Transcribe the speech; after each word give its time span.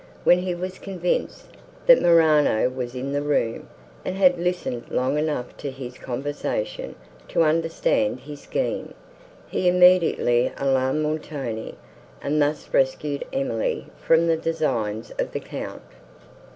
When 0.23 0.39
he 0.39 0.55
was 0.55 0.79
convinced, 0.79 1.45
that 1.85 2.01
Morano 2.01 2.69
was 2.71 2.95
in 2.95 3.11
the 3.13 3.21
room, 3.21 3.69
and 4.03 4.15
had 4.15 4.39
listened 4.39 4.89
long 4.89 5.15
enough 5.15 5.55
to 5.57 5.69
his 5.69 5.99
conversation, 5.99 6.95
to 7.27 7.43
understand 7.43 8.21
his 8.21 8.41
scheme, 8.41 8.95
he 9.47 9.67
immediately 9.67 10.51
alarmed 10.57 11.03
Montoni, 11.03 11.75
and 12.19 12.41
thus 12.41 12.73
rescued 12.73 13.25
Emily 13.31 13.91
from 13.95 14.25
the 14.25 14.37
designs 14.37 15.11
of 15.19 15.33
the 15.33 15.39
Count. 15.39 15.83